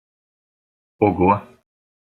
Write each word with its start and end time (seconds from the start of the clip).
Ого! 1.05 1.29